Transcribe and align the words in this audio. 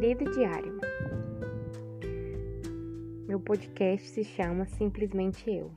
diário. 0.00 0.80
Meu 3.28 3.38
podcast 3.38 4.08
se 4.08 4.24
chama 4.24 4.66
Simplesmente 4.66 5.48
Eu. 5.48 5.70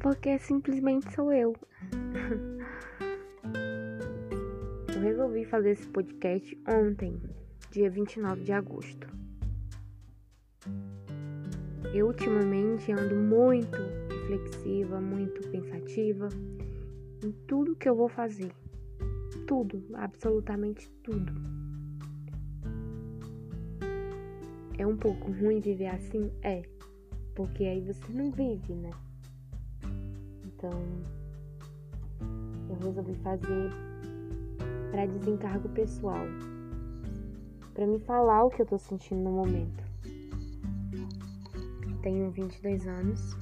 Porque 0.00 0.38
simplesmente 0.38 1.12
sou 1.12 1.32
eu. 1.32 1.56
eu 4.94 5.00
resolvi 5.00 5.44
fazer 5.44 5.72
esse 5.72 5.88
podcast 5.88 6.56
ontem, 6.68 7.20
dia 7.72 7.90
29 7.90 8.44
de 8.44 8.52
agosto. 8.52 9.08
Eu 11.92 12.06
ultimamente 12.06 12.92
ando 12.92 13.16
muito 13.16 13.76
reflexiva, 14.08 15.00
muito 15.00 15.48
pensativa 15.48 16.28
em 17.24 17.32
tudo 17.48 17.74
que 17.74 17.88
eu 17.88 17.96
vou 17.96 18.08
fazer. 18.08 18.52
Tudo, 19.48 19.84
absolutamente 19.94 20.88
tudo. 21.02 21.32
É 24.78 24.86
um 24.86 24.96
pouco 24.96 25.30
ruim 25.32 25.60
viver 25.60 25.88
assim? 25.88 26.30
É. 26.42 26.62
Porque 27.34 27.64
aí 27.64 27.80
você 27.80 28.12
não 28.12 28.30
vive, 28.30 28.74
né? 28.74 28.90
Então, 30.44 30.72
eu 32.68 32.76
resolvi 32.86 33.14
fazer 33.16 33.70
para 34.90 35.06
desencargo 35.06 35.68
pessoal. 35.70 36.26
Para 37.74 37.86
me 37.86 37.98
falar 38.00 38.44
o 38.44 38.50
que 38.50 38.62
eu 38.62 38.66
tô 38.66 38.78
sentindo 38.78 39.22
no 39.22 39.30
momento. 39.30 39.82
Tenho 42.02 42.30
22 42.30 42.86
anos. 42.86 43.36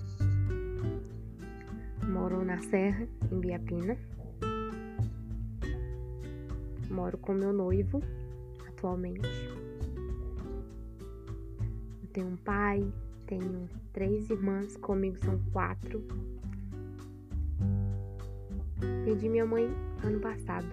Moro 2.07 2.45
na 2.45 2.61
Serra, 2.61 3.09
em 3.33 3.41
Biapina. 3.41 3.97
Moro 6.91 7.19
com 7.19 7.33
meu 7.33 7.53
noivo 7.53 8.01
atualmente. 8.69 9.29
Tenho 12.13 12.29
um 12.29 12.37
pai, 12.37 12.93
tenho 13.27 13.69
três 13.93 14.29
irmãs, 14.31 14.77
comigo 14.77 15.17
são 15.19 15.39
quatro. 15.53 16.03
Perdi 19.05 19.29
minha 19.29 19.47
mãe 19.47 19.71
ano 20.03 20.19
passado 20.21 20.67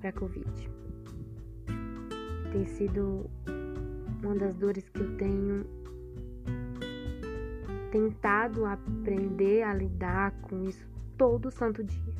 para 0.00 0.12
Covid. 0.12 0.70
Tem 2.52 2.64
sido 2.64 3.28
uma 4.22 4.34
das 4.36 4.56
dores 4.56 4.88
que 4.88 5.00
eu 5.00 5.16
tenho 5.16 5.66
tentado 7.90 8.64
aprender 8.64 9.62
a 9.62 9.74
lidar 9.74 10.32
com 10.42 10.62
isso 10.64 10.86
todo 11.16 11.50
santo 11.50 11.84
dia. 11.84 12.14